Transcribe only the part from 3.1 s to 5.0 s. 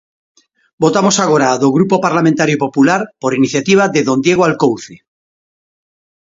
por iniciativa de don Diego Alcouce.